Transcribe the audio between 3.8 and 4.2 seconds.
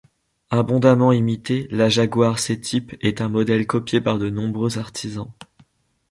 par